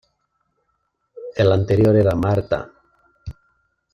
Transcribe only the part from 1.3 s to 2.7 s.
El anterior era Marta.